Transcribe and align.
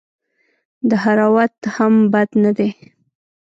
دهراوت 0.89 1.55
هم 1.75 1.93
بد 2.13 2.29
نه 2.43 2.51
دئ. 2.57 2.69